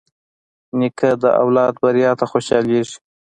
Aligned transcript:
نیکه 0.77 1.09
د 1.23 1.25
اولاد 1.43 1.73
بریا 1.83 2.11
ته 2.19 2.25
خوشحالېږي. 2.31 2.97